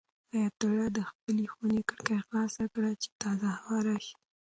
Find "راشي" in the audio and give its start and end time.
3.87-4.15